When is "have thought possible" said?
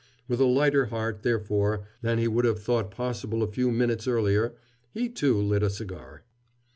2.43-3.43